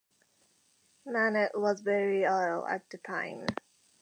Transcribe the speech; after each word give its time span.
Manet 1.05 1.51
was 1.53 1.81
very 1.81 2.23
ill 2.23 2.65
at 2.65 2.89
the 2.89 2.97
time. 2.97 3.45